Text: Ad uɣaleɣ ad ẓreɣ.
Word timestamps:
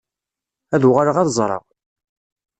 Ad 0.75 0.83
uɣaleɣ 0.87 1.15
ad 1.17 1.29
ẓreɣ. 1.37 1.63